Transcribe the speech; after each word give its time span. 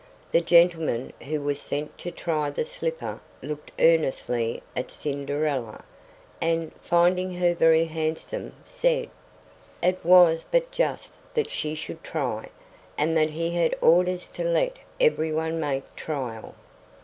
The 0.31 0.41
gentleman 0.41 1.13
who 1.27 1.41
was 1.43 1.59
sent 1.61 1.95
to 1.99 2.09
try 2.09 2.49
the 2.49 2.65
slipper 2.65 3.21
looked 3.43 3.69
earnestly 3.79 4.63
at 4.75 4.89
Cinderella, 4.89 5.85
and, 6.41 6.71
finding 6.81 7.35
her 7.35 7.53
very 7.53 7.85
handsome, 7.85 8.53
said: 8.63 9.11
It 9.83 10.03
was 10.03 10.43
but 10.49 10.71
just 10.71 11.13
that 11.35 11.51
she 11.51 11.75
should 11.75 12.03
try, 12.03 12.49
and 12.97 13.15
that 13.15 13.29
he 13.29 13.51
had 13.51 13.75
orders 13.79 14.27
to 14.29 14.43
let 14.43 14.75
everyone 14.99 15.59
make 15.59 15.95
trial. 15.95 16.55